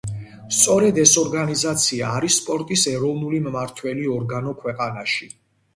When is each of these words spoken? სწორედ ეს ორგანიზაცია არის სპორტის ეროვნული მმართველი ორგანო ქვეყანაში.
სწორედ 0.59 0.99
ეს 1.03 1.13
ორგანიზაცია 1.23 2.09
არის 2.21 2.41
სპორტის 2.41 2.89
ეროვნული 2.95 3.45
მმართველი 3.51 4.11
ორგანო 4.19 4.57
ქვეყანაში. 4.65 5.33